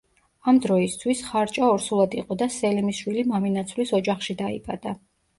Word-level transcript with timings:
ამ 0.51 0.59
დროისთვის, 0.61 1.19
ხარჭა 1.25 1.67
ორსულად 1.73 2.15
იყო 2.21 2.37
და 2.39 2.47
სელიმის 2.55 3.01
შვილი 3.01 3.25
მამინაცვლის 3.33 3.93
ოჯახში 3.99 4.37
დაიბადა. 4.41 4.95